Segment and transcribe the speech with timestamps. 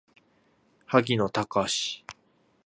[0.87, 2.03] 荻野貴司